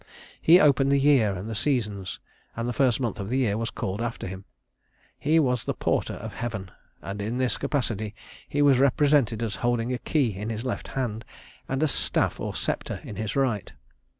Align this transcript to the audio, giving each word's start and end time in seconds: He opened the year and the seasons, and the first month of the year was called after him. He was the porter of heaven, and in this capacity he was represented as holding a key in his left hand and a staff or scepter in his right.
He 0.41 0.59
opened 0.59 0.91
the 0.91 0.97
year 0.99 1.35
and 1.35 1.47
the 1.47 1.53
seasons, 1.53 2.19
and 2.55 2.67
the 2.67 2.73
first 2.73 2.99
month 2.99 3.19
of 3.19 3.29
the 3.29 3.37
year 3.37 3.55
was 3.55 3.69
called 3.69 4.01
after 4.01 4.25
him. 4.25 4.45
He 5.19 5.39
was 5.39 5.63
the 5.65 5.75
porter 5.75 6.15
of 6.15 6.33
heaven, 6.33 6.71
and 7.03 7.21
in 7.21 7.37
this 7.37 7.55
capacity 7.57 8.15
he 8.49 8.63
was 8.63 8.79
represented 8.79 9.43
as 9.43 9.57
holding 9.57 9.93
a 9.93 9.99
key 9.99 10.35
in 10.35 10.49
his 10.49 10.65
left 10.65 10.87
hand 10.97 11.23
and 11.69 11.83
a 11.83 11.87
staff 11.87 12.39
or 12.39 12.55
scepter 12.55 12.99
in 13.03 13.15
his 13.17 13.35
right. 13.35 13.73